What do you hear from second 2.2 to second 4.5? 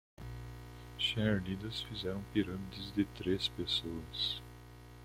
pirâmides de três pessoas.